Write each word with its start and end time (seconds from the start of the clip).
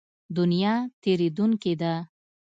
دنیا 0.37 0.73
تېرېدونکې 1.01 1.71
ده. 1.81 1.93